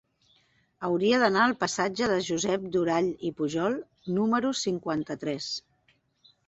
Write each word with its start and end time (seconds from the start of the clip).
Hauria 0.87 1.19
d'anar 1.23 1.43
al 1.49 1.53
passatge 1.65 2.07
de 2.13 2.15
Josep 2.29 2.65
Durall 2.77 3.13
i 3.31 3.33
Pujol 3.43 3.77
número 4.21 4.57
cinquanta-tres. 4.67 5.55